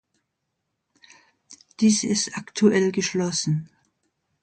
Dies 1.79 2.03
ist 2.03 2.35
aktuell 2.35 2.91
geschlossen. 2.91 3.69